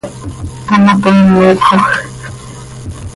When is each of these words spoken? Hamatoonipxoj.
Hamatoonipxoj. 0.69 1.85